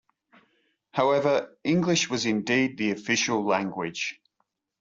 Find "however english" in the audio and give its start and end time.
0.93-2.09